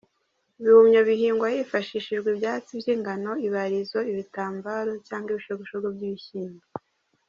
[0.59, 6.63] Ibihumyo bihingwa hifashishijwe ibyatsi by’ingano, ibarizo, ibitambaro, cyangwa ibishogoshogo by’ibishyimbo.